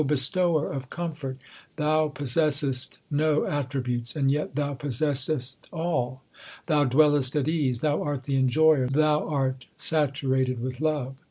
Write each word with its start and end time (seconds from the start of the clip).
Bestower 0.03 0.67
of 0.67 0.89
comfort, 0.89 1.37
Thou 1.75 2.07
possessest 2.07 2.97
no 3.11 3.45
attributes, 3.45 4.15
and 4.15 4.31
yet 4.31 4.55
Thou 4.55 4.73
possessest 4.73 5.67
all. 5.71 6.23
2 6.65 6.73
Thou 6.73 6.83
dwellest 6.85 7.35
at 7.35 7.47
ease; 7.47 7.81
Thou 7.81 8.01
art 8.01 8.23
the 8.23 8.35
Enjoyer; 8.35 8.87
Thou 8.87 9.27
art 9.27 9.67
saturated 9.77 10.59
with 10.59 10.81
love. 10.81 11.17